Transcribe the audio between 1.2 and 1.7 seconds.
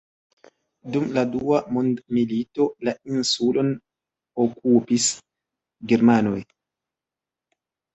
dua